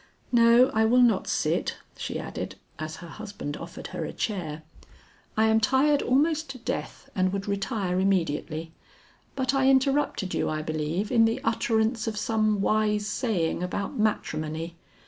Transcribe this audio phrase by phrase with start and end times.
[0.31, 4.63] "No, I will not sit," she added as her husband offered her a chair.
[5.37, 8.71] "I am tired almost to death and would retire immediately,
[9.35, 14.75] but I interrupted you I believe in the utterance of some wise saying about matrimony.